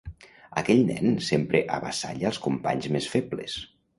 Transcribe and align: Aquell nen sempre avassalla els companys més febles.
Aquell 0.61 0.79
nen 0.87 1.19
sempre 1.25 1.61
avassalla 1.77 2.27
els 2.31 2.41
companys 2.47 2.91
més 2.97 3.13
febles. 3.17 3.59